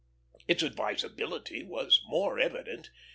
Its 0.47 0.63
advisability 0.63 1.61
was 1.63 2.01
more 2.07 2.39
evident. 2.39 2.89